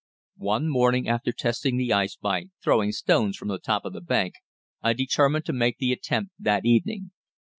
[0.41, 4.33] One morning after testing the ice by throwing stones from the top of the bank
[4.81, 7.11] I determined to make the attempt that evening.